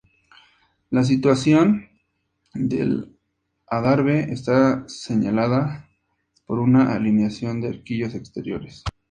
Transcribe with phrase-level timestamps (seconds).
[0.89, 1.87] La situación
[2.55, 3.19] del
[3.67, 5.91] adarve está señalada
[6.47, 8.83] por una alineación de arquillos exteriores.